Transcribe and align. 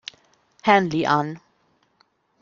Hanley 0.63 1.05
an. 1.05 1.39